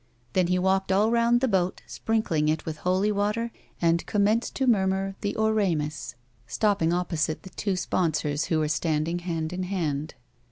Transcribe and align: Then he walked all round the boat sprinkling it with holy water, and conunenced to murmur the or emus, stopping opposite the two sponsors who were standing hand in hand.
Then 0.33 0.47
he 0.47 0.57
walked 0.57 0.91
all 0.91 1.11
round 1.11 1.41
the 1.41 1.47
boat 1.47 1.83
sprinkling 1.85 2.49
it 2.49 2.65
with 2.65 2.77
holy 2.77 3.11
water, 3.11 3.51
and 3.79 4.03
conunenced 4.07 4.55
to 4.55 4.65
murmur 4.65 5.15
the 5.21 5.35
or 5.35 5.59
emus, 5.59 6.15
stopping 6.47 6.91
opposite 6.91 7.43
the 7.43 7.51
two 7.51 7.75
sponsors 7.75 8.45
who 8.45 8.57
were 8.57 8.67
standing 8.67 9.19
hand 9.19 9.53
in 9.53 9.61
hand. 9.61 10.15